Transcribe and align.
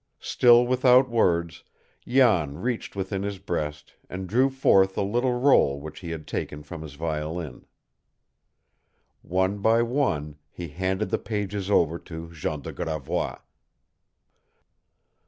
Still 0.19 0.65
without 0.65 1.11
words, 1.11 1.63
Jan 2.07 2.57
reached 2.57 2.95
within 2.95 3.21
his 3.21 3.37
breast 3.37 3.93
and 4.09 4.27
drew 4.27 4.49
forth 4.49 4.95
the 4.95 5.03
little 5.03 5.39
roll 5.39 5.79
which 5.79 5.99
he 5.99 6.09
had 6.09 6.25
taken 6.25 6.63
from 6.63 6.81
his 6.81 6.95
violin. 6.95 7.67
One 9.21 9.59
by 9.59 9.83
one 9.83 10.37
he 10.49 10.69
handed 10.69 11.11
the 11.11 11.19
pages 11.19 11.69
over 11.69 11.99
to 11.99 12.31
Jean 12.33 12.61
de 12.63 12.73
Gravois. 12.73 13.37